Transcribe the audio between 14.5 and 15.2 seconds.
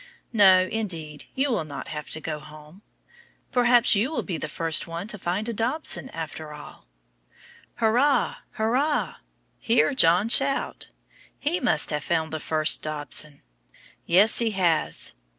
has.